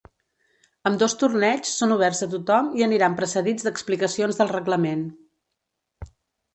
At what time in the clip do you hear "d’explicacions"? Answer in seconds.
3.69-4.43